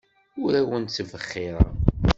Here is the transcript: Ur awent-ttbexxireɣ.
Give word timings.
Ur 0.43 0.51
awent-ttbexxireɣ. 0.59 1.65